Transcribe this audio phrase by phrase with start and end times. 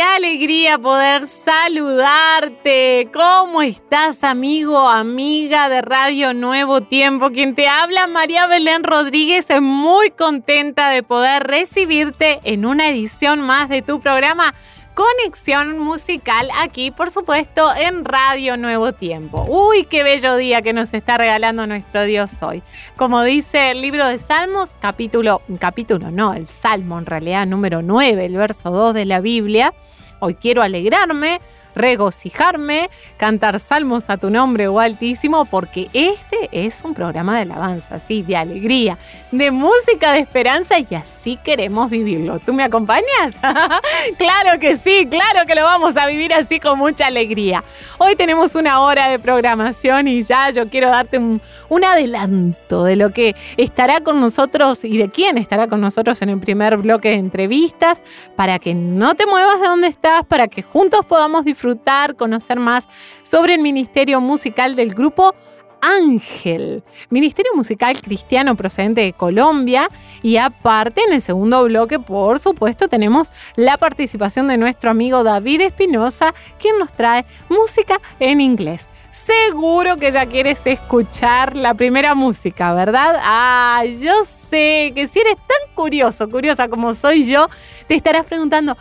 [0.00, 3.10] Qué alegría poder saludarte.
[3.12, 7.28] ¿Cómo estás, amigo, amiga de Radio Nuevo Tiempo?
[7.28, 13.68] Quien te habla, María Belén Rodríguez, muy contenta de poder recibirte en una edición más
[13.68, 14.54] de tu programa
[15.00, 19.46] conexión musical aquí, por supuesto, en Radio Nuevo Tiempo.
[19.48, 22.62] Uy, qué bello día que nos está regalando nuestro Dios hoy.
[22.96, 28.26] Como dice el libro de Salmos, capítulo, capítulo no, el Salmo en realidad número 9,
[28.26, 29.72] el verso 2 de la Biblia.
[30.20, 31.40] Hoy quiero alegrarme
[31.74, 38.00] regocijarme, cantar salmos a tu nombre, oh Altísimo, porque este es un programa de alabanza,
[38.00, 38.98] sí, de alegría,
[39.30, 42.38] de música, de esperanza y así queremos vivirlo.
[42.40, 43.38] ¿Tú me acompañas?
[44.18, 47.62] claro que sí, claro que lo vamos a vivir así con mucha alegría.
[47.98, 52.96] Hoy tenemos una hora de programación y ya yo quiero darte un, un adelanto de
[52.96, 57.10] lo que estará con nosotros y de quién estará con nosotros en el primer bloque
[57.10, 58.02] de entrevistas
[58.34, 62.58] para que no te muevas de donde estás, para que juntos podamos disfrutar disfrutar, conocer
[62.58, 62.88] más
[63.22, 65.34] sobre el ministerio musical del grupo
[65.82, 69.88] Ángel, ministerio musical cristiano procedente de Colombia.
[70.22, 75.62] Y aparte, en el segundo bloque, por supuesto, tenemos la participación de nuestro amigo David
[75.62, 78.88] Espinosa, quien nos trae música en inglés.
[79.10, 83.16] Seguro que ya quieres escuchar la primera música, ¿verdad?
[83.22, 87.48] Ah, yo sé que si eres tan curioso, curiosa como soy yo,
[87.88, 88.76] te estarás preguntando,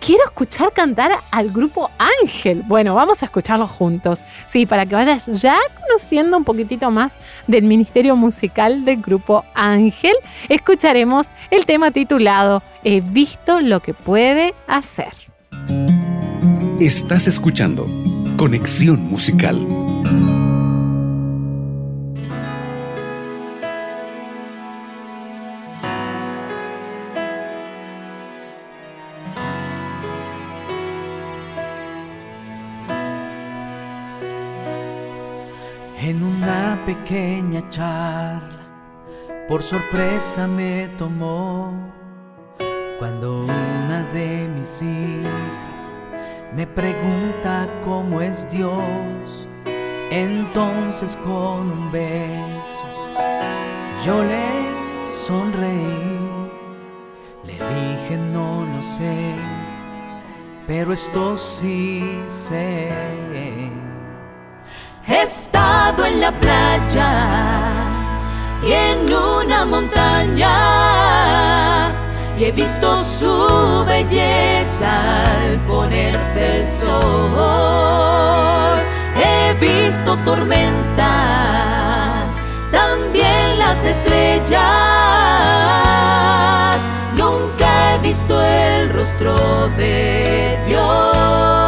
[0.00, 1.90] quiero escuchar cantar al grupo
[2.22, 2.62] Ángel.
[2.66, 4.20] Bueno, vamos a escucharlo juntos.
[4.46, 10.14] Sí, para que vayas ya conociendo un poquitito más del ministerio musical del grupo Ángel,
[10.48, 15.12] escucharemos el tema titulado He visto lo que puede hacer.
[16.80, 17.86] Estás escuchando
[18.36, 19.66] Conexión Musical.
[36.88, 38.66] Pequeña charla,
[39.46, 41.92] por sorpresa me tomó
[42.98, 46.00] cuando una de mis hijas
[46.54, 49.46] me pregunta cómo es Dios.
[50.10, 52.86] Entonces con un beso
[54.02, 54.48] yo le
[55.04, 56.50] sonreí,
[57.44, 59.34] le dije no lo sé,
[60.66, 62.88] pero esto sí sé.
[65.08, 67.72] He estado en la playa
[68.62, 70.50] y en una montaña
[72.38, 77.32] y he visto su belleza al ponerse el sol.
[79.16, 81.06] He visto tormentas,
[82.70, 84.60] también las estrellas.
[87.16, 89.34] Nunca he visto el rostro
[89.70, 91.67] de Dios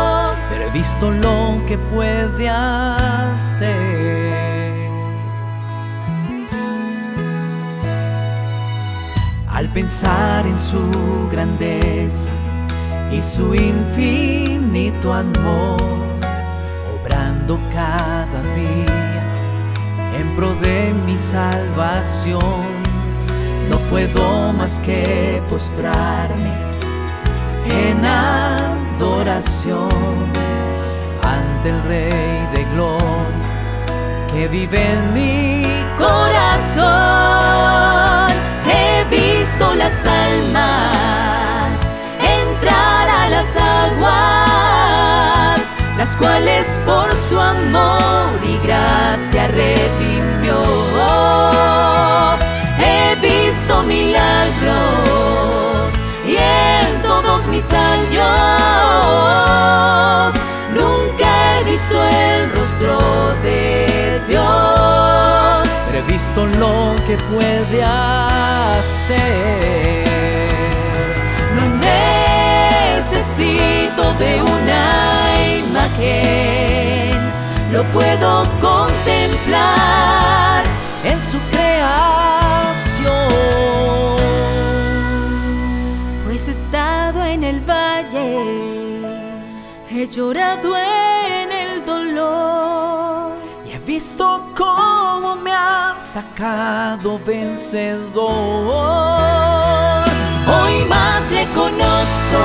[0.72, 3.70] visto lo que puede hacer.
[9.48, 12.30] Al pensar en su grandeza
[13.10, 15.82] y su infinito amor,
[17.00, 19.24] obrando cada día
[20.18, 22.80] en pro de mi salvación,
[23.68, 26.52] no puedo más que postrarme
[27.66, 28.04] en
[29.00, 29.88] adoración
[31.22, 33.48] ante el Rey de Gloria
[34.30, 35.64] que vive en mi
[35.96, 36.84] corazón.
[38.66, 41.88] He visto las almas
[42.42, 44.92] entrar a las aguas,
[45.96, 50.62] las cuales por su amor y gracia redimió.
[52.78, 55.00] He visto milagros
[56.26, 56.89] y todos
[57.50, 58.20] mis años
[60.74, 62.98] Nunca he visto el rostro
[63.42, 69.18] de Dios, he visto lo que puede hacer.
[71.56, 71.62] No
[73.00, 75.34] necesito de una
[75.66, 77.18] imagen,
[77.72, 80.64] lo puedo contemplar
[81.04, 82.29] en su creación.
[90.00, 93.34] He llorado en el dolor
[93.66, 98.24] y he visto cómo me ha sacado vencedor.
[100.48, 102.42] Hoy más le conozco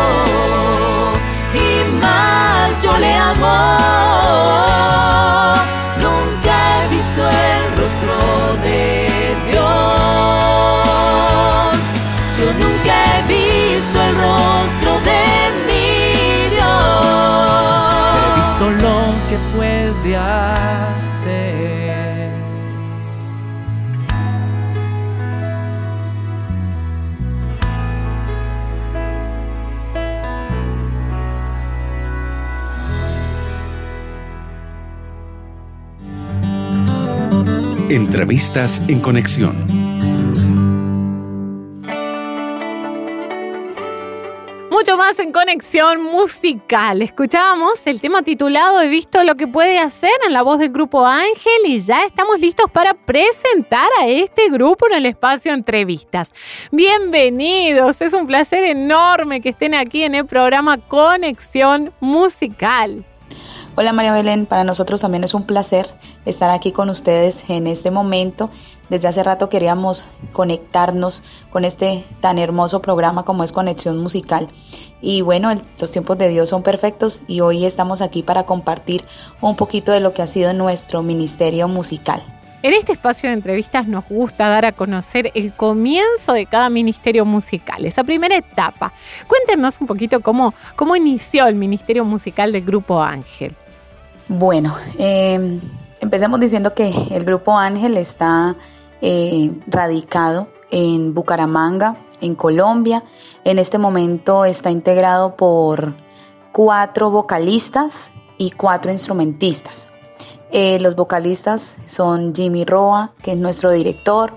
[1.53, 3.57] y más yo le amo.
[6.03, 9.07] Nunca he visto el rostro de
[9.49, 9.63] Dios.
[12.37, 15.21] Yo nunca he visto el rostro de
[15.67, 15.74] mi
[19.29, 21.65] que puede hacer.
[37.89, 39.84] Entrevistas en conexión.
[44.75, 47.01] Mucho más en conexión musical.
[47.01, 51.05] Escuchábamos el tema titulado He visto lo que puede hacer en la voz del grupo
[51.05, 56.29] Ángel y ya estamos listos para presentar a este grupo en el espacio entrevistas.
[56.71, 63.05] Bienvenidos, es un placer enorme que estén aquí en el programa Conexión Musical.
[63.77, 65.87] Hola María Belén, para nosotros también es un placer
[66.25, 68.49] estar aquí con ustedes en este momento.
[68.87, 74.47] Desde hace rato queríamos conectarnos con este tan hermoso programa como es Conexión Musical.
[75.01, 79.03] Y bueno, los tiempos de Dios son perfectos y hoy estamos aquí para compartir
[79.41, 82.23] un poquito de lo que ha sido nuestro ministerio musical.
[82.63, 87.25] En este espacio de entrevistas nos gusta dar a conocer el comienzo de cada ministerio
[87.25, 88.93] musical, esa primera etapa.
[89.27, 93.53] Cuéntenos un poquito cómo, cómo inició el ministerio musical del Grupo Ángel.
[94.27, 95.59] Bueno, em,
[95.99, 98.55] empecemos diciendo que el Grupo Ángel está
[99.01, 103.03] eh, radicado en Bucaramanga, en Colombia.
[103.43, 105.95] En este momento está integrado por
[106.51, 109.89] cuatro vocalistas y cuatro instrumentistas.
[110.51, 114.33] Eh, los vocalistas son Jimmy Roa, que es nuestro director,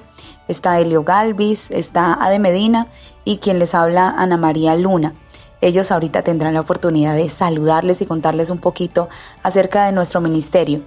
[0.48, 2.88] está Elio Galvis, está Ade Medina
[3.24, 5.14] y quien les habla Ana María Luna.
[5.60, 9.08] Ellos ahorita tendrán la oportunidad de saludarles y contarles un poquito
[9.42, 10.82] acerca de nuestro ministerio.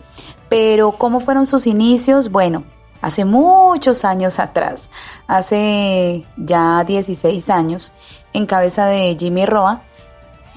[0.50, 2.32] Pero ¿cómo fueron sus inicios?
[2.32, 2.64] Bueno,
[3.02, 4.90] hace muchos años atrás,
[5.28, 7.92] hace ya 16 años,
[8.34, 9.82] en cabeza de Jimmy Roa,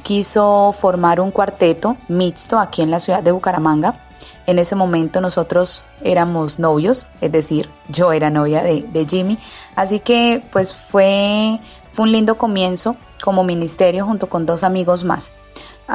[0.04, 4.00] quiso formar un cuarteto mixto aquí en la ciudad de Bucaramanga.
[4.46, 9.38] En ese momento nosotros éramos novios, es decir, yo era novia de, de Jimmy.
[9.74, 11.58] Así que pues fue,
[11.94, 15.32] fue un lindo comienzo como ministerio junto con dos amigos más.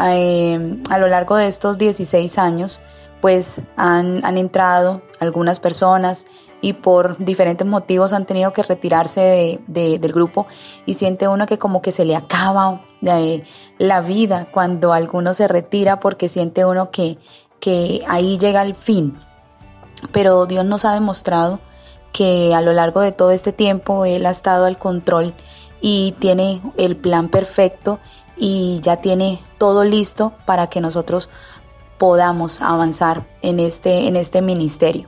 [0.07, 2.81] Eh, a lo largo de estos 16 años,
[3.19, 6.25] pues han, entrado algunas personas
[6.61, 10.47] y por diferentes motivos han tenido que retirarse del grupo
[10.85, 13.43] y siente uno que como que se le acaba eh,
[13.77, 17.17] la vida cuando alguno se retira porque siente uno que,
[17.59, 19.19] que ahí llega el fin.
[20.13, 21.59] Pero Dios nos ha demostrado
[22.13, 25.33] que a lo largo de todo este tiempo Él ha estado al control
[25.81, 27.99] y tiene el plan perfecto
[28.37, 31.29] y ya tiene todo listo para que nosotros
[31.97, 35.07] podamos avanzar en este, en este ministerio.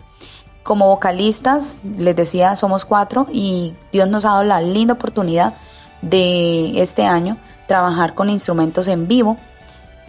[0.64, 5.54] Como vocalistas, les decía, somos cuatro y Dios nos ha dado la linda oportunidad
[6.02, 7.38] de este año
[7.68, 9.38] trabajar con instrumentos en vivo.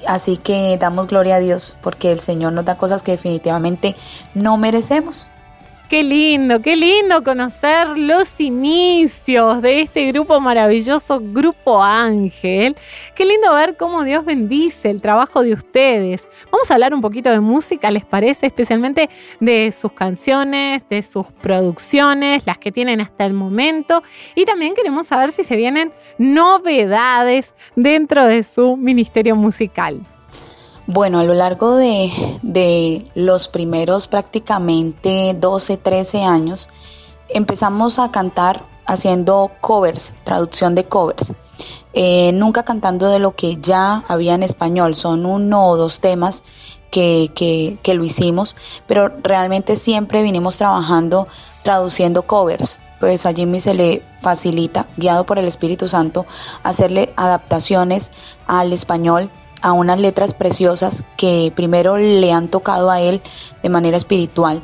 [0.07, 3.95] Así que damos gloria a Dios porque el Señor nos da cosas que definitivamente
[4.35, 5.29] no merecemos.
[5.93, 12.75] Qué lindo, qué lindo conocer los inicios de este grupo maravilloso, Grupo Ángel.
[13.15, 16.27] Qué lindo ver cómo Dios bendice el trabajo de ustedes.
[16.51, 18.47] Vamos a hablar un poquito de música, ¿les parece?
[18.47, 24.03] Especialmente de sus canciones, de sus producciones, las que tienen hasta el momento.
[24.35, 30.01] Y también queremos saber si se vienen novedades dentro de su ministerio musical.
[30.87, 36.69] Bueno, a lo largo de, los primeros prácticamente 12, 13 años,
[37.29, 41.35] empezamos a cantar haciendo covers, traducción de covers.
[41.93, 46.43] Eh, nunca cantando de lo que ya había en español, son uno o dos temas
[46.91, 51.29] que, que, lo hicimos, pero realmente siempre vinimos trabajando
[51.63, 56.25] traduciendo covers pues a Jimmy se le facilita, guiado por el Espíritu Santo,
[56.63, 58.13] hacerle adaptaciones
[58.47, 59.29] al español
[59.63, 63.23] a unas letras preciosas que primero le han tocado a él
[63.63, 64.63] de manera espiritual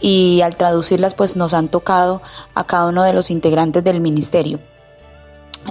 [0.00, 2.22] y al traducirlas pues nos han tocado
[2.54, 4.58] a cada uno de los integrantes del ministerio.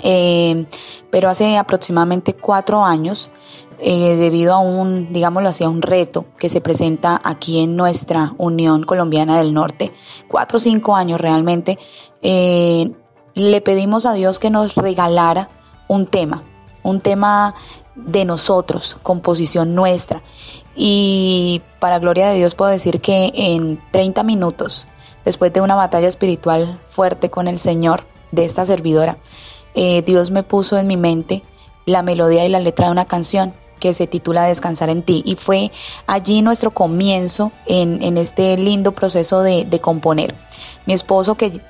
[0.03, 0.65] Eh,
[1.09, 3.31] pero hace aproximadamente cuatro años,
[3.79, 8.33] eh, debido a un, digámoslo así, a un reto que se presenta aquí en nuestra
[8.37, 9.93] Unión Colombiana del Norte,
[10.27, 11.79] cuatro o cinco años realmente,
[12.21, 12.91] eh,
[13.33, 15.49] le pedimos a Dios que nos regalara
[15.87, 16.43] un tema,
[16.83, 17.55] un tema
[17.97, 20.21] de nosotros, composición nuestra.
[20.75, 24.87] Y para gloria de Dios puedo decir que en 30 minutos
[25.25, 29.17] después de una batalla espiritual fuerte con el Señor de esta servidora,
[29.75, 31.43] eh, Dios me puso en mi mente
[31.85, 35.23] la melodía y la letra de una canción que se titula Descansar en ti.
[35.25, 35.71] Y fue
[36.07, 40.35] allí nuestro comienzo en, este lindo proceso de, de, componer.
[40.85, 41.61] Mi esposo que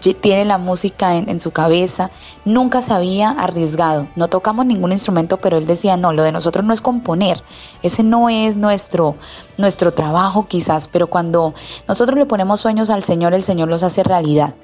[0.00, 2.10] tiene la música en, su cabeza,
[2.44, 6.64] nunca se había arriesgado, no tocamos ningún instrumento, pero él decía, no, lo de nosotros
[6.64, 7.42] no es componer,
[7.82, 9.16] ese no es nuestro,
[9.56, 11.54] nuestro trabajo quizás, pero cuando
[11.88, 14.54] nosotros le ponemos sueños al Señor, el Señor los hace realidad.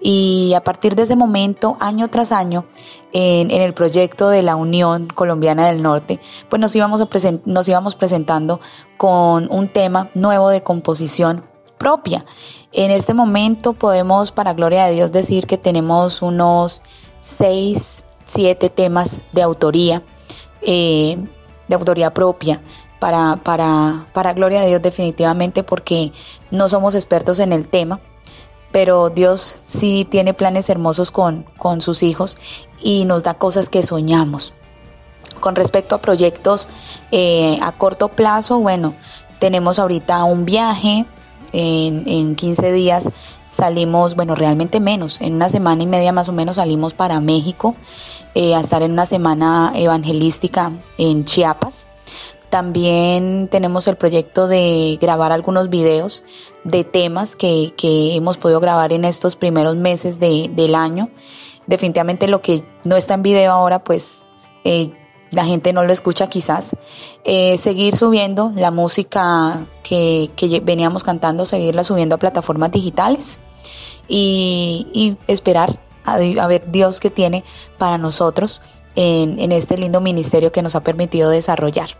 [0.00, 2.66] Y a partir de ese momento, año tras año,
[3.12, 7.08] en, el proyecto de la Unión Colombiana del Norte, pues nos íbamos, a
[7.44, 8.60] nos íbamos presentando
[8.96, 12.24] con un tema nuevo de composición propia.
[12.72, 16.82] En este momento podemos, para gloria de Dios, decir que tenemos unos
[17.20, 20.02] seis, siete temas de autoría,
[20.62, 21.18] eh,
[21.68, 22.60] de autoría propia.
[22.98, 26.12] Para, para, para gloria de Dios definitivamente porque
[26.52, 27.98] no somos expertos en el tema,
[28.70, 32.38] pero Dios sí tiene planes hermosos con, con sus hijos
[32.80, 34.52] y nos da cosas que soñamos.
[35.40, 36.68] Con respecto a proyectos
[37.10, 38.94] eh, a corto plazo, bueno,
[39.40, 41.04] tenemos ahorita un viaje
[41.52, 43.10] en, 15 días
[43.48, 47.76] salimos, bueno, realmente menos, en una semana y media más o menos salimos para México
[48.34, 51.86] eh, a estar en una semana evangelística en Chiapas.
[52.50, 56.22] También tenemos el proyecto de grabar algunos videos
[56.64, 61.08] de temas que, hemos podido grabar en estos primeros meses del año.
[61.66, 64.26] Definitivamente lo que no está en video ahora, pues
[64.64, 64.92] eh,
[65.32, 66.76] la gente no lo escucha quizás,
[67.24, 70.30] eh, seguir subiendo la música que,
[70.62, 73.40] veníamos cantando, seguirla subiendo a plataformas digitales
[74.08, 77.44] y, esperar a, ver Dios que tiene
[77.78, 78.62] para nosotros
[78.94, 81.96] en este lindo ministerio que nos ha permitido desarrollar.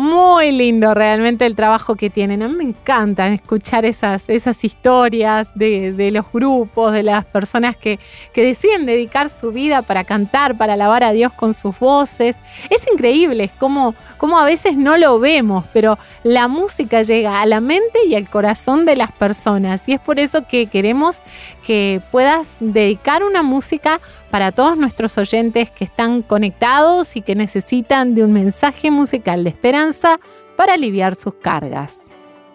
[0.00, 2.40] Muy lindo realmente el trabajo que tienen.
[2.44, 7.98] A mí me encanta escuchar esas, esas historias de, los grupos, de las personas que,
[8.32, 12.36] que, deciden dedicar su vida para cantar, para alabar a Dios con sus voces.
[12.70, 17.60] Es increíble, como, como a veces no lo vemos, pero la música llega a la
[17.60, 19.88] mente y al corazón de las personas.
[19.88, 21.22] Y es por eso que queremos
[21.66, 28.14] que puedas dedicar una música para todos nuestros oyentes que están conectados y que necesitan
[28.14, 30.20] de un mensaje musical de esperanza
[30.56, 32.04] para aliviar sus cargas.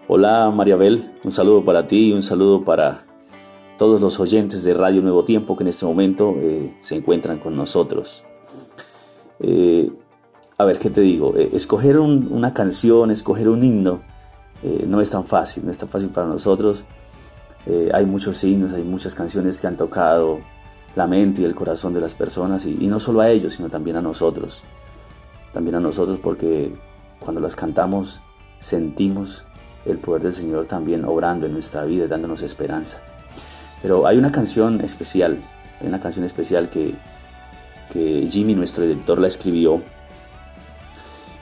[0.07, 3.05] Hola Mariabel, un saludo para ti y un saludo para
[3.77, 7.55] todos los oyentes de Radio Nuevo Tiempo que en este momento eh, se encuentran con
[7.55, 8.23] nosotros.
[9.39, 9.91] Eh,
[10.57, 11.35] a ver, ¿qué te digo?
[11.35, 14.01] Eh, escoger una canción, escoger un himno,
[14.87, 16.85] no es tan fácil, no es tan fácil para nosotros.
[17.93, 20.39] hay muchos himnos, hay muchas canciones que han tocado
[20.95, 23.97] la mente y el corazón de las personas y, no solo a ellos, sino también
[23.97, 24.63] a nosotros.
[25.53, 26.73] También a nosotros porque
[27.19, 28.19] cuando las cantamos
[28.59, 29.45] sentimos
[29.85, 32.99] el poder del Señor también obrando en nuestra vida, dándonos esperanza.
[33.81, 35.43] Pero hay una canción especial,
[35.81, 36.95] hay una canción especial que,
[37.91, 39.81] que Jimmy, nuestro director, la escribió.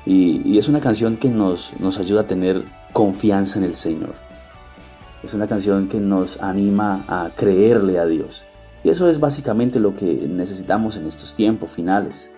[0.06, 4.14] Y, y, es una canción que nos, nos ayuda a tener confianza en el Señor.
[5.22, 8.44] Es una canción que nos anima a creerle a Dios.
[8.84, 12.32] Y eso es básicamente lo que necesitamos en estos tiempos finales.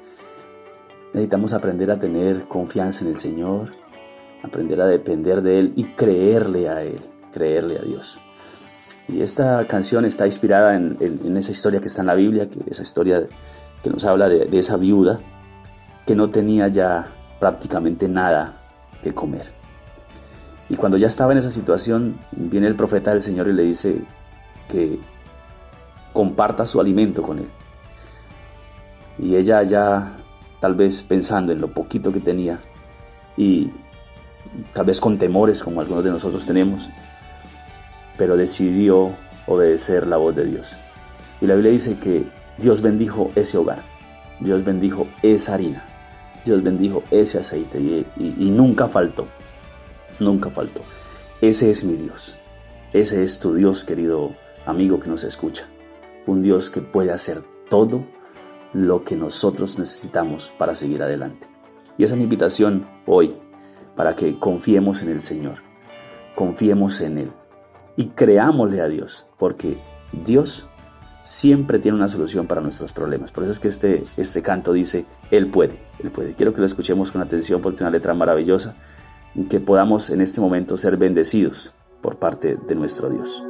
[1.13, 3.73] Necesitamos aprender a tener confianza en el Señor,
[4.43, 6.99] aprender a depender de Él y creerle a Él,
[7.31, 8.19] creerle a Dios.
[9.07, 12.81] Y esta canción está inspirada en, esa historia que está en la Biblia, que esa
[12.81, 13.27] historia
[13.81, 15.19] que nos habla de, de esa viuda
[16.05, 18.53] que no tenía ya prácticamente nada
[19.01, 19.45] que comer.
[20.69, 24.01] Y cuando ya estaba en esa situación, viene el profeta del Señor y le dice
[24.69, 24.99] que
[26.13, 27.47] comparta su alimento con él.
[29.19, 30.17] Y ella ya
[30.59, 32.59] tal vez pensando en lo poquito que tenía
[33.35, 33.69] y
[34.73, 36.89] tal vez con temores como algunos de nosotros tenemos,
[38.17, 39.11] pero decidió
[39.47, 40.75] obedecer la voz de Dios.
[41.41, 42.25] Y la Biblia dice que
[42.57, 43.81] Dios bendijo ese hogar,
[44.39, 45.83] Dios bendijo esa harina,
[46.45, 49.27] Dios bendijo ese aceite y, y nunca faltó,
[50.19, 50.81] nunca faltó.
[51.41, 52.37] Ese es mi Dios,
[52.93, 54.31] ese es tu Dios, querido
[54.65, 55.67] amigo que nos escucha
[56.25, 58.05] un Dios que puede hacer todo
[58.73, 61.47] lo que nosotros necesitamos para seguir adelante.
[61.97, 63.35] Y esa es mi invitación hoy,
[63.95, 65.59] para que confiemos en el Señor,
[66.35, 67.31] confiemos en Él
[67.95, 69.77] y creámosle a Dios, porque
[70.25, 70.67] Dios
[71.21, 73.31] siempre tiene una solución para nuestros problemas.
[73.31, 76.33] Por eso es que este, este canto dice, Él puede, Él puede.
[76.33, 78.75] Quiero que lo escuchemos con atención porque es una letra maravillosa
[79.35, 83.43] y que podamos en este momento ser bendecidos por parte de nuestro Dios.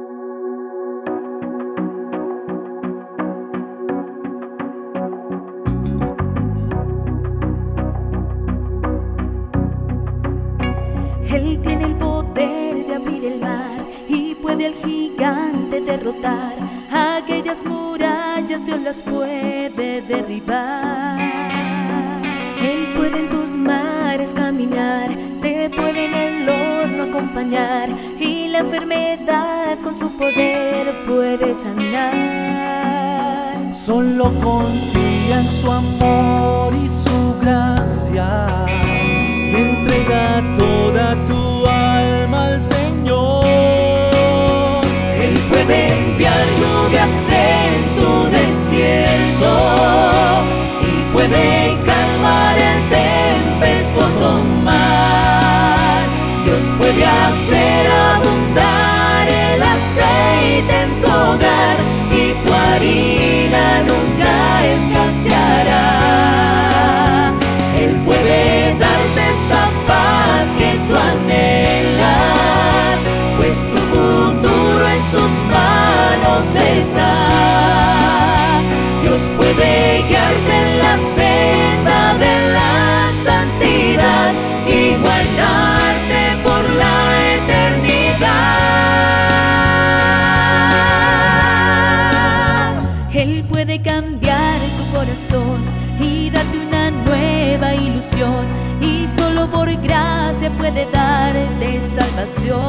[16.04, 16.54] Derrotar,
[16.90, 21.18] aquellas murallas Dios las puede derribar.
[22.60, 27.88] Él puede en tus mares caminar, te puede en el horno acompañar
[28.20, 32.14] y la enfermedad con su poder puede sanar.
[33.74, 38.46] Solo confía en su amor y su gracia,
[39.56, 43.03] entrega toda tu alma al Señor.
[45.66, 49.52] Puede enviar lluvias en tu desierto
[50.82, 56.10] y puede calmar el tempestuoso mar.
[56.44, 58.33] Dios puede hacer abundar
[79.02, 84.34] Dios puede guiarte en la senda de la santidad
[84.66, 86.96] y guardarte por la
[87.36, 88.42] eternidad.
[93.12, 95.62] Él puede cambiar tu corazón
[96.00, 98.48] y darte una nueva ilusión
[98.80, 102.64] y solo por gracia puede darte salvación.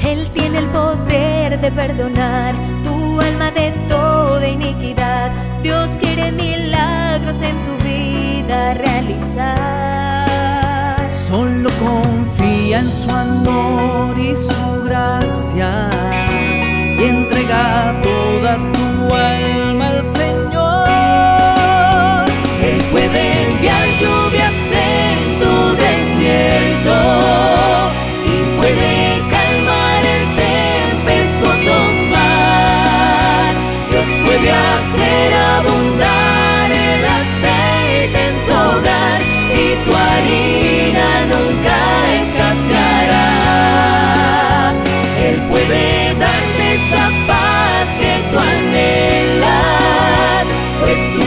[0.00, 1.29] Él tiene el poder
[1.60, 5.30] de perdonar tu alma de toda iniquidad.
[5.62, 10.26] Dios quiere milagros en tu vida realizar.
[11.10, 15.90] Solo confía en su amor y su gracia
[16.98, 17.99] y entrega
[34.40, 39.20] Dios puede hacer abundar el aceite en tu hogar
[39.52, 41.76] y tu harina nunca
[42.20, 43.26] escaseará.
[45.18, 50.46] Él puede darte esa paz que tú anhelas,
[50.80, 51.22] pues tu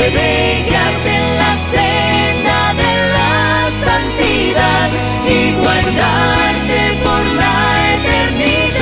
[0.00, 4.88] puede guiarte en la senda de la santidad
[5.26, 7.56] y guardarte por la
[7.96, 8.80] eternidad,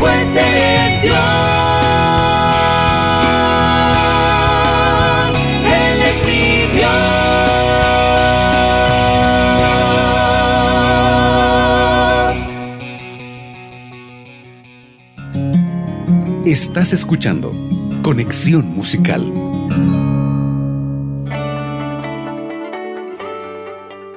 [0.00, 1.18] pues Él es Dios.
[5.82, 6.44] Él es mi
[6.74, 6.96] Dios.
[16.46, 17.52] Estás escuchando
[18.12, 19.32] Conexión Musical.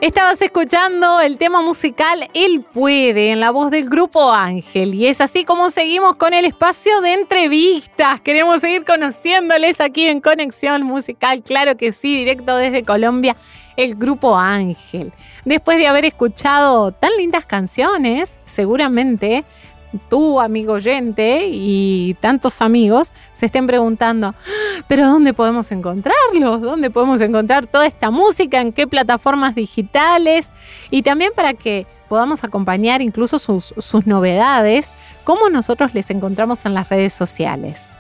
[0.01, 5.21] Estabas escuchando el tema musical Él puede en la voz del grupo Ángel y es
[5.21, 8.19] así como seguimos con el espacio de entrevistas.
[8.19, 13.37] Queremos seguir conociéndoles aquí en Conexión Musical, claro que sí, directo desde Colombia,
[13.77, 15.13] el grupo Ángel.
[15.45, 19.45] Después de haber escuchado tan lindas canciones, seguramente
[20.09, 26.61] tú, amigo oyente, y tantos amigos se estén preguntando, "Ah, pero ¿dónde podemos encontrarlos?
[26.61, 28.61] ¿Dónde podemos encontrar toda esta música?
[28.61, 30.49] ¿En qué plataformas digitales?
[30.91, 34.91] Y también para que podamos acompañar incluso sus, sus novedades,
[35.23, 37.93] cómo nosotros les encontramos en las redes sociales.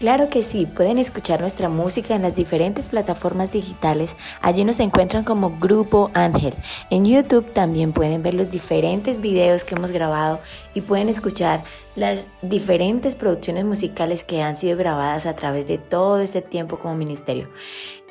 [0.00, 4.16] Claro que sí, pueden escuchar nuestra música en las diferentes plataformas digitales.
[4.40, 6.54] Allí nos encuentran como Grupo Ángel.
[6.88, 10.40] En YouTube también pueden ver los diferentes videos que hemos grabado
[10.72, 11.64] y pueden escuchar
[11.96, 16.94] las diferentes producciones musicales que han sido grabadas a través de todo este tiempo como
[16.94, 17.50] ministerio.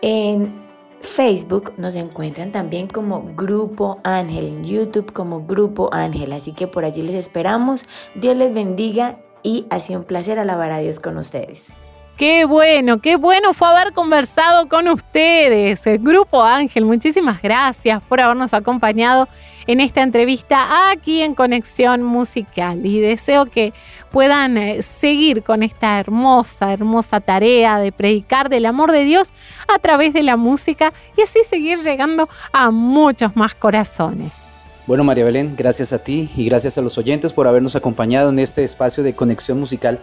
[0.03, 0.61] En
[1.01, 6.85] Facebook nos encuentran también como Grupo Ángel, en YouTube como Grupo Ángel, así que por
[6.85, 7.87] allí les esperamos.
[8.13, 11.67] Dios les bendiga y ha sido un placer alabar a Dios con ustedes.
[12.19, 15.87] Qué bueno, qué bueno fue haber conversado con ustedes.
[15.87, 19.29] El Grupo Ángel, muchísimas gracias por habernos acompañado
[19.67, 23.71] en esta entrevista aquí en Conexión Musical y deseo que
[24.11, 29.31] puedan eh, seguir con esta hermosa, hermosa tarea de predicar del amor de Dios
[29.73, 34.48] a través de la música y así seguir llegando a muchos más corazones.
[34.89, 38.39] Bueno, María Belén, gracias a ti y gracias a los oyentes por habernos acompañado en
[38.39, 40.01] este espacio de conexión musical.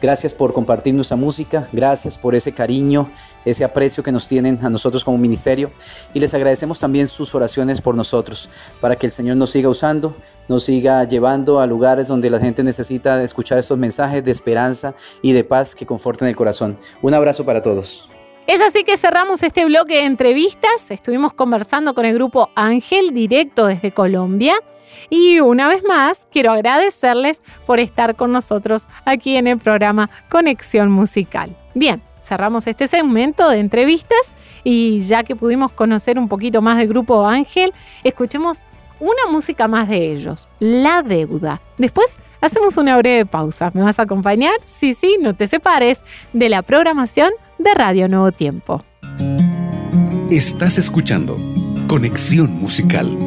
[0.00, 3.10] Gracias por compartir nuestra música, gracias por ese cariño,
[3.44, 5.72] ese aprecio que nos tienen a nosotros como ministerio
[6.14, 8.48] y les agradecemos también sus oraciones por nosotros,
[8.80, 12.62] para que el Señor nos siga usando, nos siga llevando a lugares donde la gente
[12.62, 16.78] necesita escuchar estos mensajes de esperanza y de paz que conforten el corazón.
[17.02, 18.08] Un abrazo para todos.
[18.48, 20.90] Es así que cerramos este bloque de entrevistas.
[20.90, 24.54] Estuvimos conversando con el grupo Ángel directo desde Colombia.
[25.10, 30.90] Y una vez más, quiero agradecerles por estar con nosotros aquí en el programa Conexión
[30.90, 31.54] Musical.
[31.74, 34.32] Bien, cerramos este segmento de entrevistas
[34.64, 38.62] y ya que pudimos conocer un poquito más del grupo Ángel, escuchemos
[38.98, 41.60] una música más de ellos, La Deuda.
[41.76, 43.70] Después hacemos una breve pausa.
[43.74, 44.54] ¿Me vas a acompañar?
[44.64, 48.84] Sí, sí, no te separes de la programación de Radio Nuevo Tiempo.
[50.30, 51.36] Estás escuchando
[51.86, 53.18] Conexión Musical.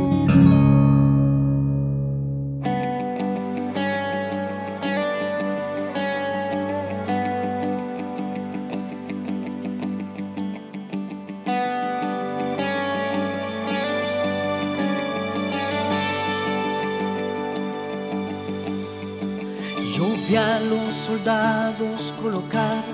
[19.96, 22.90] Yo vi a los soldados colocar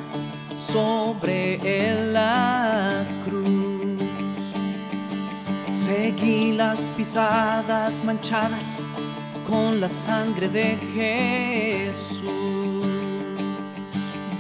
[0.68, 1.58] sobre
[2.12, 4.02] la cruz.
[5.72, 8.84] Seguí las pisadas manchadas
[9.50, 12.28] con la sangre de Jesús.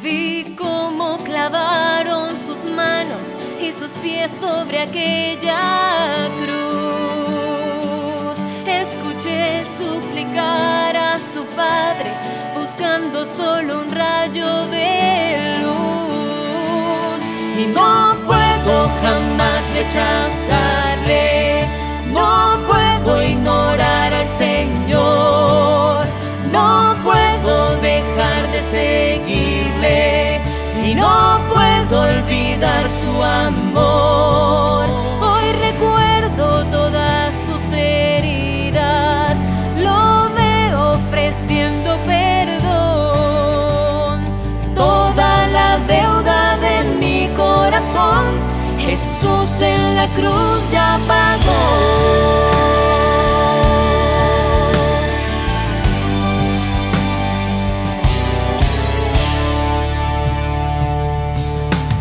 [0.03, 3.23] Vi cómo clavaron sus manos
[3.61, 8.37] y sus pies sobre aquella cruz.
[8.67, 12.11] Escuché suplicar a su padre
[12.53, 14.96] buscando solo un rayo de
[19.01, 21.65] jamás rechazarle,
[22.11, 26.05] no puedo ignorar al Señor,
[26.51, 30.41] no puedo dejar de seguirle.
[30.87, 34.76] Y no puedo olvidar su amor.
[49.59, 51.63] En la cruz ya pagó.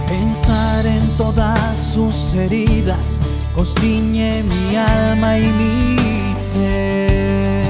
[0.07, 3.23] Pensar en todas sus heridas
[3.55, 7.65] constriñe mi alma y mi ser.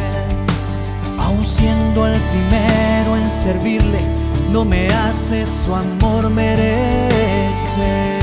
[1.21, 4.01] Aun siendo el primero en servirle,
[4.51, 8.16] no me hace su amor merecer.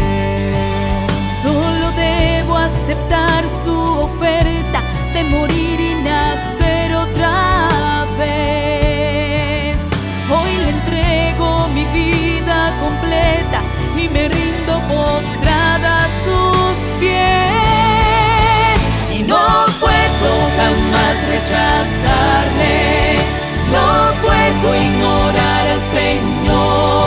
[2.84, 9.78] Aceptar su oferta de morir y nacer otra vez.
[10.30, 13.62] Hoy le entrego mi vida completa
[13.98, 18.78] y me rindo postrada a sus pies.
[19.18, 23.16] Y no puedo jamás rechazarle,
[23.72, 27.03] no puedo ignorar al Señor.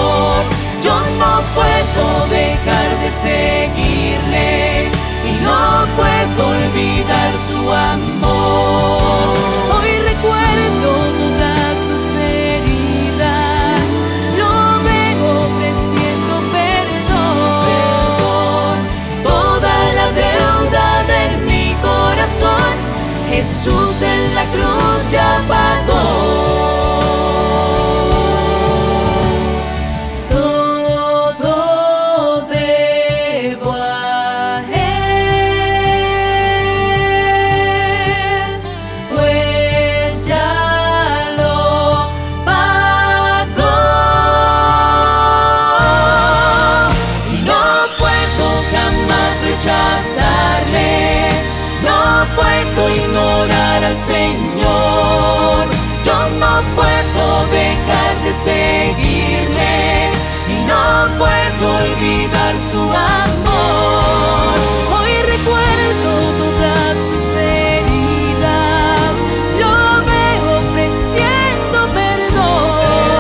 [62.73, 64.57] Su amor.
[64.99, 66.11] Hoy recuerdo
[66.43, 69.13] todas sus heridas,
[69.61, 69.75] lo
[70.11, 73.17] veo ofreciendo perdón.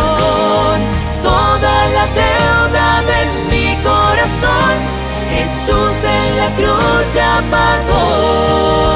[1.23, 4.75] Toda la deuda de mi corazón,
[5.31, 8.96] Jesús en la cruz ya pagó.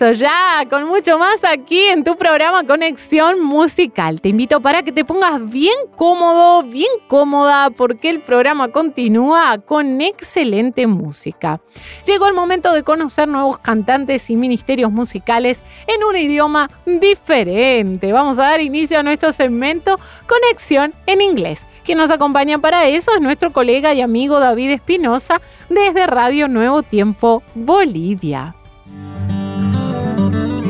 [0.00, 4.20] Regreso ya, con mucho más aquí en tu programa Conexión Musical.
[4.20, 10.00] Te invito para que te pongas bien cómodo, bien cómoda, porque el programa continúa con
[10.00, 11.60] excelente música.
[12.06, 18.12] Llegó el momento de conocer nuevos cantantes y ministerios musicales en un idioma diferente.
[18.12, 21.66] Vamos a dar inicio a nuestro segmento Conexión en Inglés.
[21.84, 26.82] Quien nos acompaña para eso es nuestro colega y amigo David Espinosa desde Radio Nuevo
[26.82, 28.54] Tiempo, Bolivia.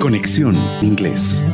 [0.05, 1.47] Conexión Inglés.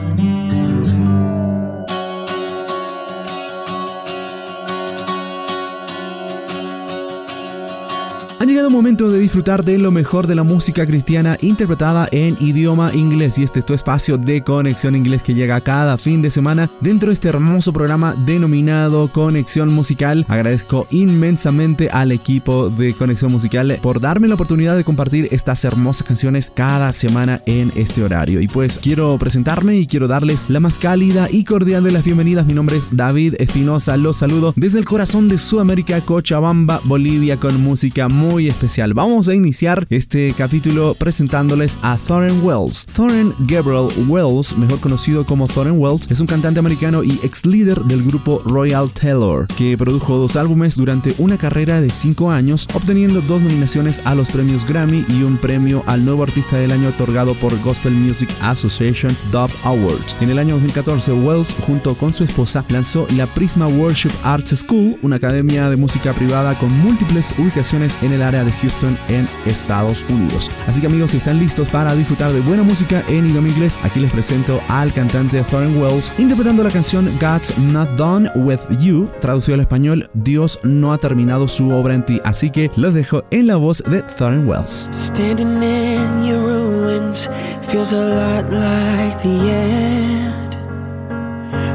[8.51, 12.93] Llegado el momento de disfrutar de lo mejor de la música cristiana interpretada en idioma
[12.93, 16.69] inglés y este es tu espacio de conexión inglés que llega cada fin de semana
[16.81, 20.27] dentro de este hermoso programa denominado Conexión Musical.
[20.27, 26.03] Agradezco inmensamente al equipo de Conexión Musical por darme la oportunidad de compartir estas hermosas
[26.03, 28.41] canciones cada semana en este horario.
[28.41, 32.47] Y pues quiero presentarme y quiero darles la más cálida y cordial de las bienvenidas.
[32.47, 37.63] Mi nombre es David Espinosa, los saludo desde el corazón de Sudamérica, Cochabamba, Bolivia con
[37.63, 38.95] música muy especial.
[38.95, 42.87] Vamos a iniciar este capítulo presentándoles a Thorin Wells.
[42.87, 47.81] Thorin Gabriel Wells, mejor conocido como Thorin Wells, es un cantante americano y ex líder
[47.85, 53.21] del grupo Royal Taylor, que produjo dos álbumes durante una carrera de cinco años, obteniendo
[53.23, 57.35] dos nominaciones a los premios Grammy y un premio al nuevo artista del año otorgado
[57.35, 60.17] por Gospel Music Association Dove Awards.
[60.21, 64.97] En el año 2014, Wells, junto con su esposa, lanzó la Prisma Worship Arts School,
[65.03, 70.05] una academia de música privada con múltiples ubicaciones en el área de Houston en Estados
[70.09, 70.51] Unidos.
[70.67, 74.01] Así que amigos, si están listos para disfrutar de buena música en idioma inglés, aquí
[74.01, 79.55] les presento al cantante Thorin Wells interpretando la canción God's Not Done With You, traducido
[79.55, 82.21] al español Dios no ha terminado su obra en ti.
[82.25, 84.89] Así que los dejo en la voz de Thorin Wells.
[84.93, 87.29] Standing in your ruins
[87.71, 90.57] feels a lot like the end.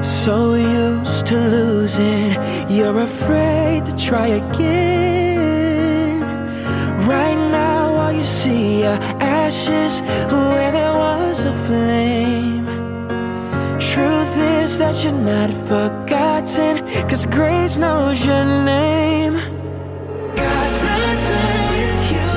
[0.04, 2.34] So used to losing,
[2.70, 5.25] you're afraid to try again.
[7.06, 12.66] Right now, all you see are ashes where there was a flame.
[13.78, 16.74] Truth is that you're not forgotten,
[17.08, 19.36] cause grace knows your name.
[20.36, 22.30] God's not done with you.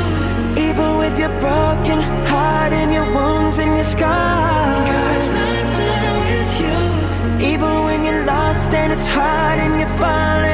[0.68, 4.86] Even with your broken heart and your wounds and your scars.
[4.86, 7.52] God's not done with you.
[7.54, 10.47] Even when you're lost and it's hard and you're falling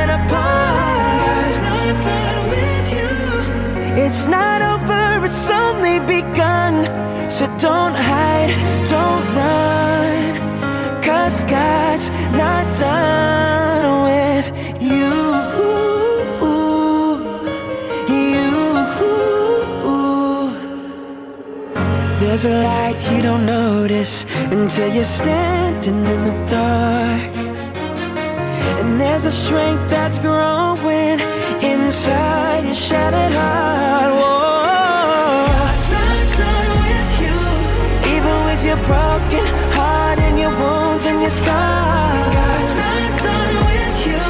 [7.65, 8.53] don't hide,
[8.93, 11.03] don't run.
[11.03, 14.47] Cause God's not done with
[14.91, 15.13] you.
[18.15, 18.45] You.
[22.21, 24.27] There's a light you don't notice
[24.59, 27.33] until you're standing in the dark.
[28.81, 31.19] And there's a strength that's growing
[31.73, 34.34] inside your shattered heart.
[41.25, 42.35] Your scars.
[42.37, 44.25] God's not done with you,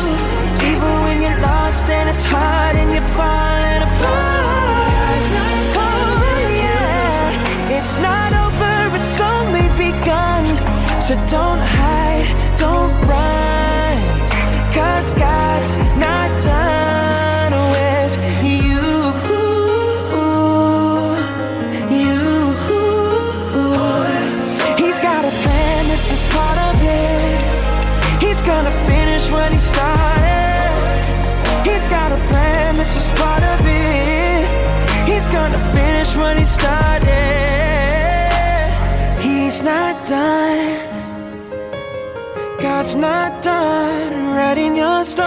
[0.70, 4.94] even when you're lost and it's hard and you're falling apart.
[4.94, 6.86] God's not done with you.
[7.76, 10.44] It's not over, it's only begun.
[11.06, 12.30] So don't hide,
[12.62, 13.98] don't run.
[14.72, 15.70] Cause God's
[42.84, 45.24] God's not done writing your story.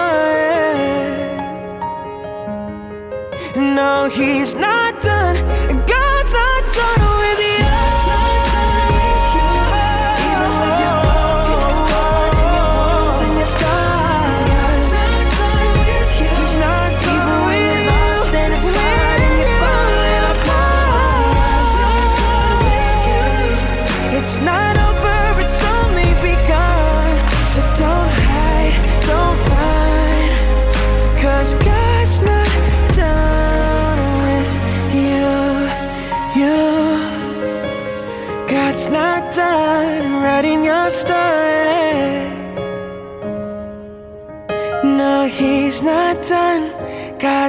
[3.56, 5.16] No, he's not done.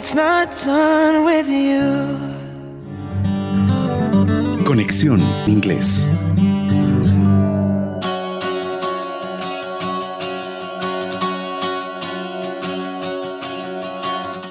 [0.09, 2.16] God's not done with you.
[4.64, 6.08] Conexión Inglés.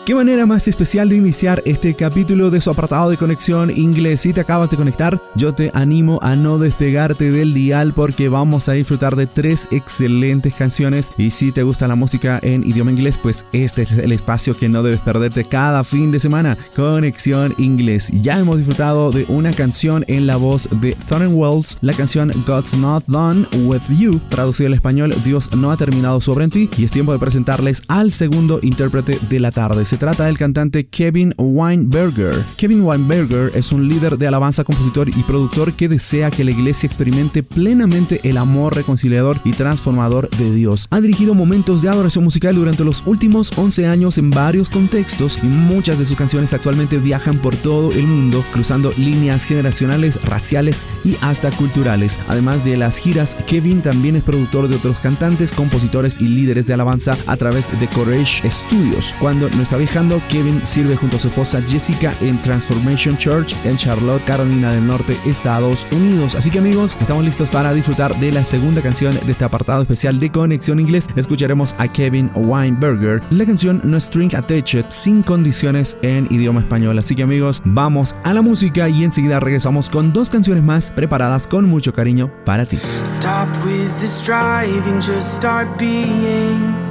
[0.07, 4.21] Qué manera más especial de iniciar este capítulo de su apartado de conexión inglés.
[4.21, 8.69] Si te acabas de conectar, yo te animo a no despegarte del dial porque vamos
[8.69, 11.11] a disfrutar de tres excelentes canciones.
[11.17, 14.69] Y si te gusta la música en idioma inglés, pues este es el espacio que
[14.69, 16.57] no debes perderte cada fin de semana.
[16.73, 18.09] Conexión inglés.
[18.13, 22.75] Ya hemos disfrutado de una canción en la voz de Thornton Wells, la canción God's
[22.75, 26.69] Not Done With You, traducido al español Dios no ha terminado sobre ti.
[26.77, 29.83] Y es tiempo de presentarles al segundo intérprete de la tarde.
[29.97, 32.43] Trata del cantante Kevin Weinberger.
[32.57, 36.87] Kevin Weinberger es un líder de alabanza, compositor y productor que desea que la iglesia
[36.87, 40.87] experimente plenamente el amor reconciliador y transformador de Dios.
[40.91, 45.47] Ha dirigido momentos de adoración musical durante los últimos 11 años en varios contextos y
[45.47, 51.15] muchas de sus canciones actualmente viajan por todo el mundo, cruzando líneas generacionales, raciales y
[51.21, 52.19] hasta culturales.
[52.27, 56.73] Además de las giras, Kevin también es productor de otros cantantes, compositores y líderes de
[56.73, 59.15] alabanza a través de Courage Studios.
[59.19, 63.77] Cuando no está viajando, Kevin sirve junto a su esposa Jessica en Transformation Church en
[63.77, 66.35] Charlotte, Carolina del Norte, Estados Unidos.
[66.35, 70.19] Así que amigos, estamos listos para disfrutar de la segunda canción de este apartado especial
[70.19, 71.07] de Conexión Inglés.
[71.15, 73.23] Escucharemos a Kevin Weinberger.
[73.29, 76.99] La canción No String Attached sin condiciones en idioma español.
[76.99, 81.47] Así que amigos, vamos a la música y enseguida regresamos con dos canciones más preparadas
[81.47, 82.77] con mucho cariño para ti.
[83.05, 86.86] Stop with the striving, just start being.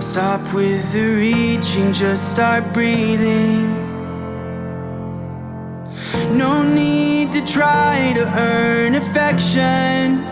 [0.00, 3.74] Stop with the reaching, just start breathing.
[6.36, 10.24] No need to try to earn affection.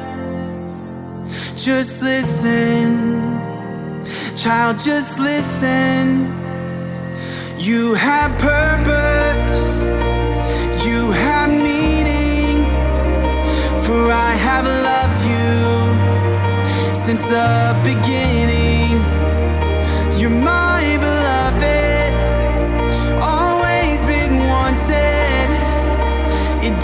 [1.57, 3.41] Just listen,
[4.37, 6.33] child, just listen.
[7.59, 9.83] You have purpose,
[10.87, 12.65] you have meaning.
[13.85, 19.16] For I have loved you since the beginning.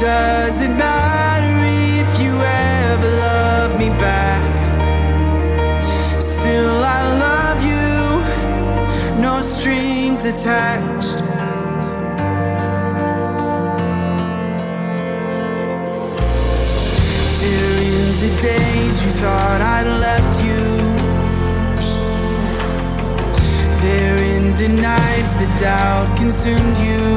[0.02, 4.42] It doesn't matter if you ever love me back.
[6.20, 11.18] Still, I love you, no strings attached.
[17.38, 20.64] There in the days you thought I'd left you.
[23.80, 27.11] There in the nights the doubt consumed you.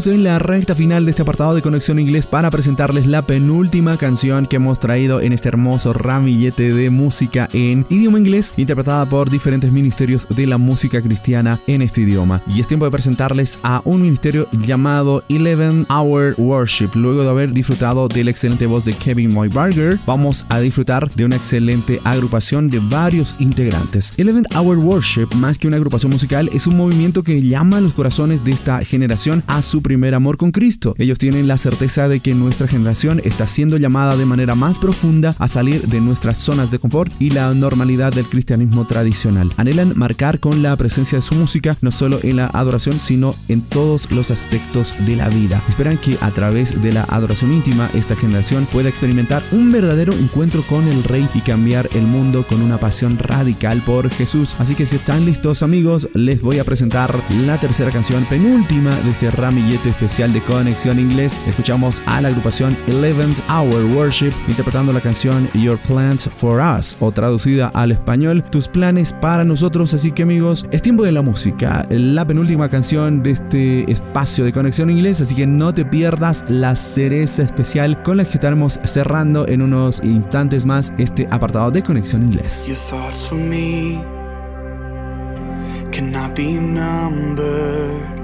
[0.00, 3.98] Ingresamos en la recta final de este apartado de Conexión Inglés para presentarles la penúltima
[3.98, 9.28] canción que hemos traído en este hermoso ramillete de música en idioma inglés, interpretada por
[9.28, 12.40] diferentes ministerios de la música cristiana en este idioma.
[12.46, 16.90] Y es tiempo de presentarles a un ministerio llamado Eleven Hour Worship.
[16.94, 21.26] Luego de haber disfrutado de la excelente voz de Kevin Moybarger, vamos a disfrutar de
[21.26, 24.14] una excelente agrupación de varios integrantes.
[24.16, 27.92] Eleven Hour Worship, más que una agrupación musical, es un movimiento que llama a los
[27.92, 30.94] corazones de esta generación a su primer amor con Cristo.
[30.98, 35.34] Ellos tienen la certeza de que nuestra generación está siendo llamada de manera más profunda
[35.40, 39.50] a salir de nuestras zonas de confort y la normalidad del cristianismo tradicional.
[39.56, 43.62] Anhelan marcar con la presencia de su música no solo en la adoración, sino en
[43.62, 45.60] todos los aspectos de la vida.
[45.68, 50.62] Esperan que a través de la adoración íntima esta generación pueda experimentar un verdadero encuentro
[50.62, 54.54] con el Rey y cambiar el mundo con una pasión radical por Jesús.
[54.60, 57.12] Así que si están listos amigos, les voy a presentar
[57.44, 59.32] la tercera canción penúltima de este
[59.70, 61.40] ramillete especial de Conexión Inglés.
[61.46, 67.12] Escuchamos a la agrupación Eleventh Hour Worship interpretando la canción Your Plans for Us o
[67.12, 69.94] traducida al español Tus planes para nosotros.
[69.94, 74.52] Así que amigos, es tiempo de la música, la penúltima canción de este espacio de
[74.52, 75.20] Conexión Inglés.
[75.20, 80.02] Así que no te pierdas la cereza especial con la que estaremos cerrando en unos
[80.02, 82.66] instantes más este apartado de Conexión Inglés.
[85.92, 88.19] Cannot be numbered.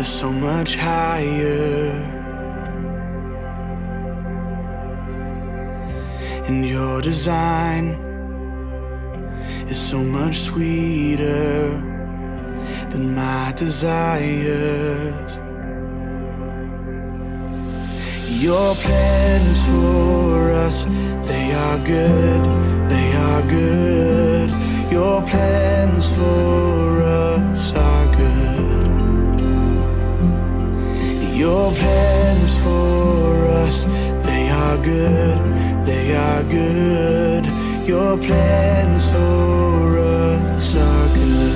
[0.00, 1.90] They're so much higher.
[6.46, 7.84] And your design
[9.68, 11.68] is so much sweeter
[12.88, 15.32] than my desires.
[18.42, 20.86] Your plans for us,
[21.28, 22.42] they are good,
[22.88, 24.50] they are good.
[24.90, 28.59] Your plans for us are good.
[31.40, 33.86] Your plans for us,
[34.26, 35.38] they are good,
[35.86, 37.46] they are good.
[37.88, 41.49] Your plans for us are good.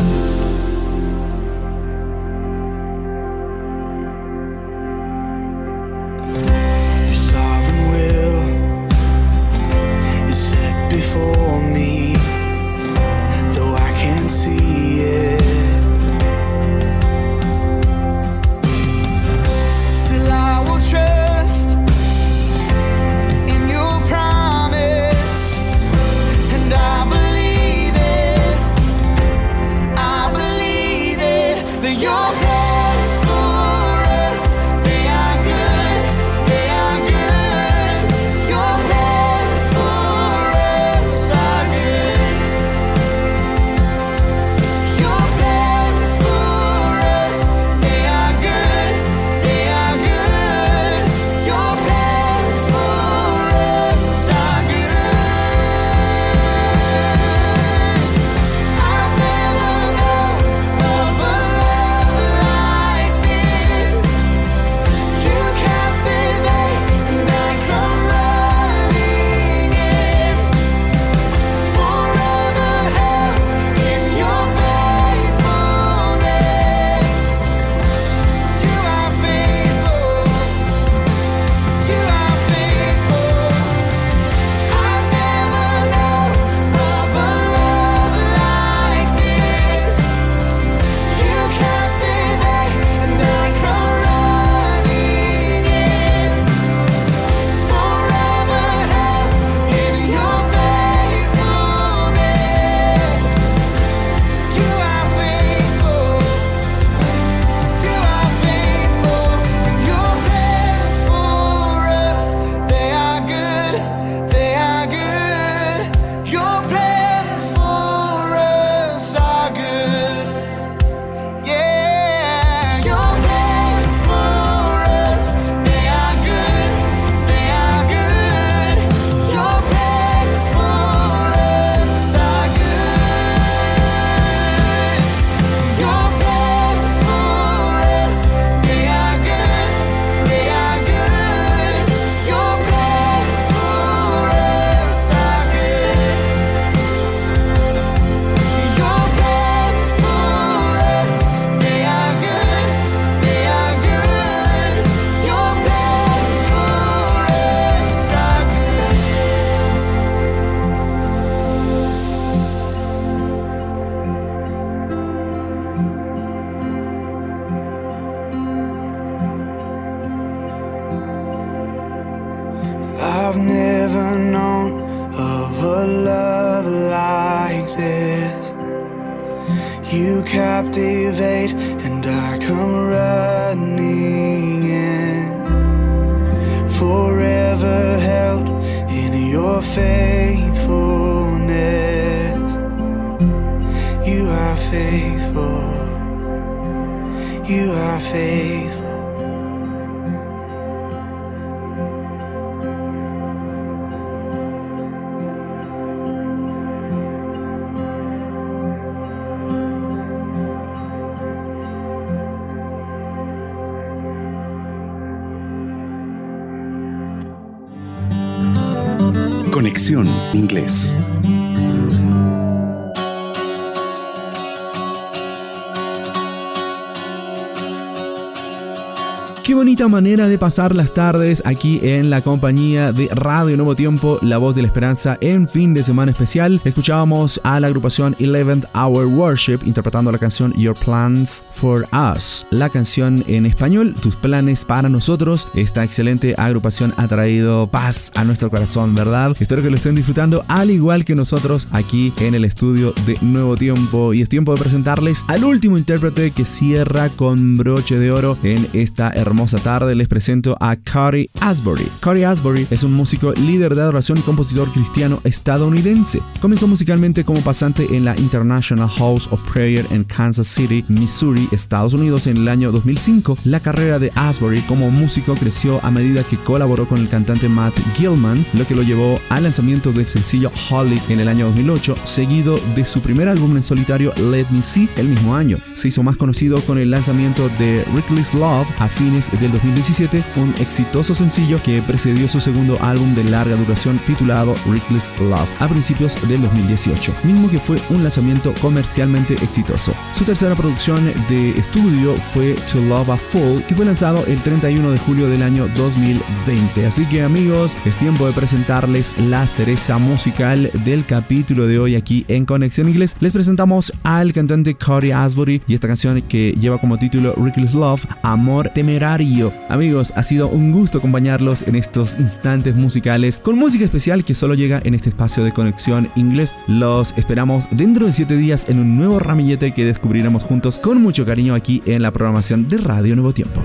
[229.94, 234.56] Manera de pasar las tardes aquí en la compañía de Radio Nuevo Tiempo, La Voz
[234.56, 236.60] de la Esperanza en fin de semana especial.
[236.64, 242.46] Escuchábamos a la agrupación 11th Hour Worship interpretando la canción Your Plans for Us.
[242.50, 245.46] La canción en español, Tus planes para nosotros.
[245.54, 249.36] Esta excelente agrupación ha traído paz a nuestro corazón, ¿verdad?
[249.38, 253.56] Espero que lo estén disfrutando al igual que nosotros aquí en el estudio de Nuevo
[253.56, 254.12] Tiempo.
[254.12, 258.66] Y es tiempo de presentarles al último intérprete que cierra con broche de oro en
[258.72, 261.86] esta hermosa hermosa tarde les presento a Cody Asbury.
[262.00, 266.22] Cody Asbury es un músico líder de adoración y compositor cristiano estadounidense.
[266.40, 271.92] Comenzó musicalmente como pasante en la International House of Prayer en Kansas City, Missouri, Estados
[271.92, 273.36] Unidos en el año 2005.
[273.44, 277.78] La carrera de Asbury como músico creció a medida que colaboró con el cantante Matt
[277.94, 282.56] Gilman, lo que lo llevó al lanzamiento del sencillo Holly en el año 2008, seguido
[282.74, 285.58] de su primer álbum en solitario Let Me See el mismo año.
[285.74, 290.54] Se hizo más conocido con el lanzamiento de Reckless Love a fines del 2017, un
[290.60, 296.16] exitoso sencillo que precedió su segundo álbum de larga duración titulado Reckless Love a principios
[296.28, 299.92] del 2018, mismo que fue un lanzamiento comercialmente exitoso.
[300.12, 304.92] Su tercera producción de estudio fue To Love a Fool, que fue lanzado el 31
[304.92, 306.86] de julio del año 2020.
[306.86, 312.24] Así que amigos, es tiempo de presentarles la cereza musical del capítulo de hoy aquí
[312.28, 313.16] en Conexión Inglés.
[313.18, 318.06] Les presentamos al cantante Cody Asbury y esta canción que lleva como título Reckless Love,
[318.22, 324.24] Amor Temerario Amigos, ha sido un gusto acompañarlos en estos instantes musicales con música especial
[324.24, 326.54] que solo llega en este espacio de conexión inglés.
[326.66, 331.24] Los esperamos dentro de 7 días en un nuevo ramillete que descubriremos juntos con mucho
[331.24, 333.62] cariño aquí en la programación de Radio Nuevo Tiempo.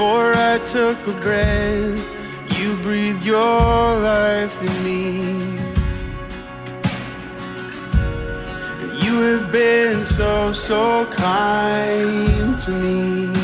[0.00, 5.58] Before I took a breath, you breathed your life in me.
[8.80, 13.39] And you have been so, so kind to me.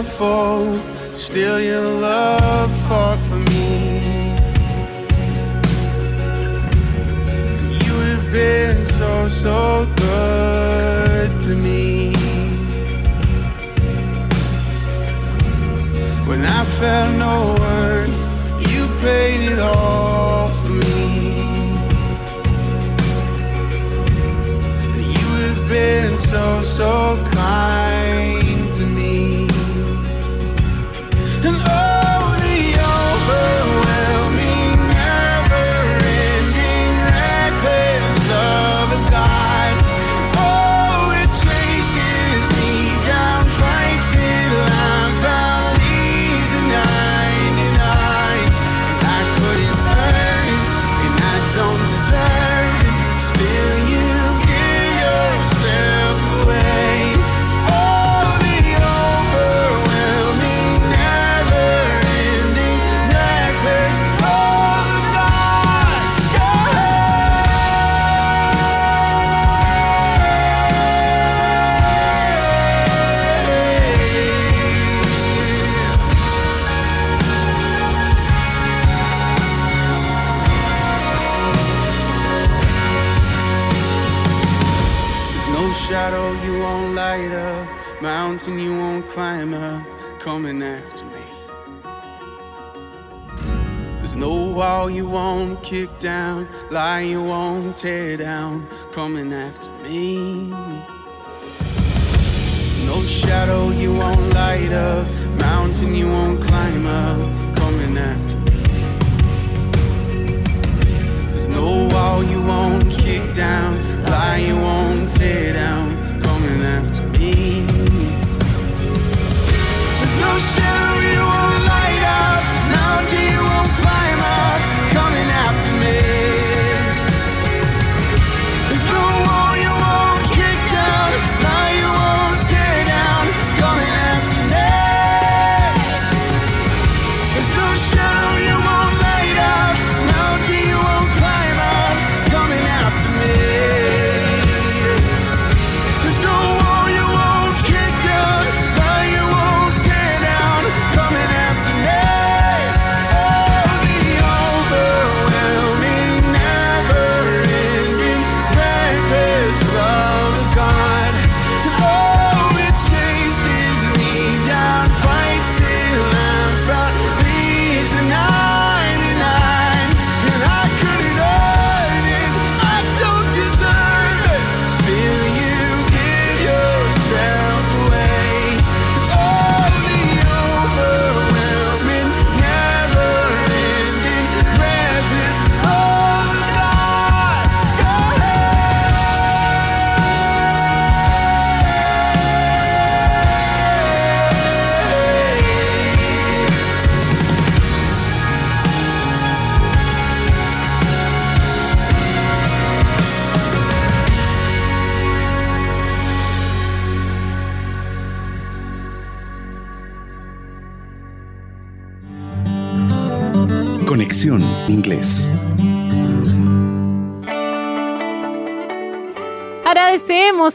[0.00, 0.80] Your fault,
[1.14, 3.90] still your love fought for me.
[7.84, 12.12] You have been so, so good to me.
[16.28, 18.20] When I felt no worth,
[18.72, 21.40] you paid it all for me.
[25.14, 27.29] You have been so, so kind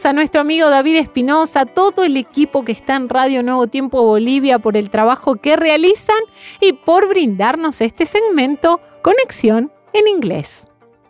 [0.06, 4.60] a nuestro amigo David Espinosa, todo el equipo que está en Radio Nuevo Tiempo Bolivia
[4.60, 6.16] por el trabajo que realizan
[6.60, 10.68] y por brindarnos este segmento Conexión en Inglés.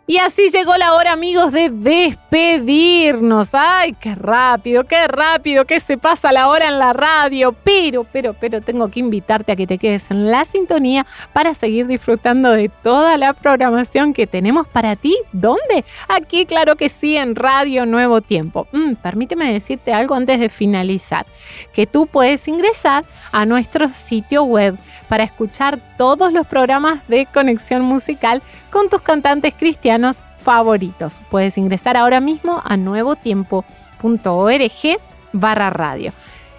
[0.09, 3.49] Y así llegó la hora, amigos, de despedirnos.
[3.51, 7.51] ¡Ay, qué rápido, qué rápido que se pasa la hora en la radio!
[7.51, 11.87] Pero, pero, pero tengo que invitarte a que te quedes en la sintonía para seguir
[11.87, 15.13] disfrutando de toda la programación que tenemos para ti.
[15.33, 15.83] ¿Dónde?
[16.07, 18.65] Aquí, claro que sí, en Radio Nuevo Tiempo.
[18.71, 21.25] Mm, permíteme decirte algo antes de finalizar,
[21.73, 23.03] que tú puedes ingresar
[23.33, 24.77] a nuestro sitio web
[25.09, 29.96] para escuchar todos los programas de conexión musical con tus cantantes cristianos
[30.37, 31.21] favoritos.
[31.29, 34.99] Puedes ingresar ahora mismo a nuevotiempo.org
[35.33, 36.13] barra radio.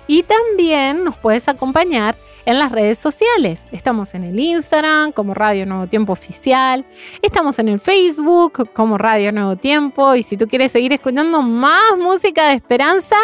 [0.07, 2.16] Y también nos puedes acompañar
[2.47, 3.66] en las redes sociales.
[3.72, 6.86] Estamos en el Instagram como Radio Nuevo Tiempo Oficial.
[7.20, 10.14] Estamos en el Facebook como Radio Nuevo Tiempo.
[10.14, 13.16] Y si tú quieres seguir escuchando más música de esperanza,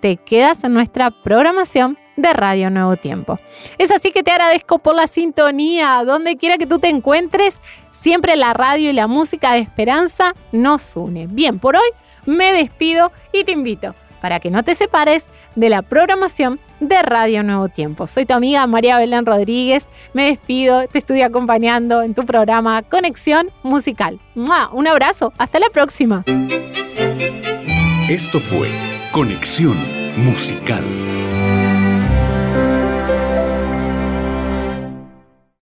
[0.00, 3.38] te quedas en nuestra programación de Radio Nuevo Tiempo.
[3.78, 7.58] Es así que te agradezco por la sintonía, donde quiera que tú te encuentres,
[7.90, 11.26] siempre la radio y la música de esperanza nos une.
[11.26, 11.88] Bien, por hoy
[12.26, 17.42] me despido y te invito para que no te separes de la programación de Radio
[17.42, 18.06] Nuevo Tiempo.
[18.06, 23.50] Soy tu amiga María Belén Rodríguez, me despido, te estoy acompañando en tu programa Conexión
[23.64, 24.20] Musical.
[24.36, 24.70] ¡Mua!
[24.72, 26.24] Un abrazo, hasta la próxima.
[28.08, 28.70] Esto fue
[29.12, 29.76] Conexión
[30.16, 30.84] Musical.